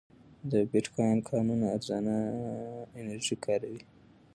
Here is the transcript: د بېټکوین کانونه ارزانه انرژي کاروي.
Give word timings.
د 0.51 0.53
بېټکوین 0.71 1.19
کانونه 1.29 1.65
ارزانه 1.75 2.15
انرژي 2.99 3.35
کاروي. 3.45 3.81